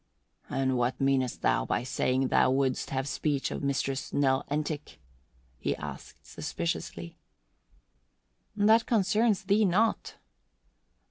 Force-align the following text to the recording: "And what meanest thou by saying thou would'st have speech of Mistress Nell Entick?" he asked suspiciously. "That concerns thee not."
"And 0.49 0.79
what 0.79 0.99
meanest 0.99 1.43
thou 1.43 1.63
by 1.63 1.83
saying 1.83 2.29
thou 2.29 2.49
would'st 2.49 2.89
have 2.89 3.07
speech 3.07 3.51
of 3.51 3.61
Mistress 3.61 4.11
Nell 4.11 4.43
Entick?" 4.49 4.99
he 5.59 5.75
asked 5.75 6.25
suspiciously. 6.25 7.17
"That 8.55 8.87
concerns 8.87 9.43
thee 9.43 9.63
not." 9.63 10.15